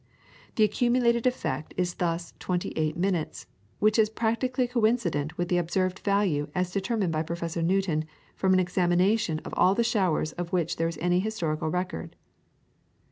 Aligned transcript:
The 0.55 0.63
accumulated 0.63 1.27
effect 1.27 1.75
is 1.77 1.93
thus 1.93 2.33
twenty 2.39 2.69
eight 2.75 2.97
minutes, 2.97 3.45
which 3.77 3.99
is 3.99 4.09
practically 4.09 4.67
coincident 4.67 5.37
with 5.37 5.47
the 5.47 5.59
observed 5.59 5.99
value 5.99 6.47
as 6.55 6.71
determined 6.71 7.13
by 7.13 7.21
Professor 7.21 7.61
Newton 7.61 8.05
from 8.35 8.51
an 8.55 8.59
examination 8.59 9.37
of 9.45 9.53
all 9.55 9.75
the 9.75 9.83
showers 9.83 10.31
of 10.31 10.51
which 10.51 10.77
there 10.77 10.87
is 10.87 10.97
any 10.99 11.19
historical 11.19 11.69
record. 11.69 12.15